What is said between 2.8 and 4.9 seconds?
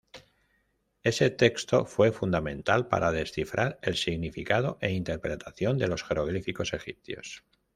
para descifrar el significado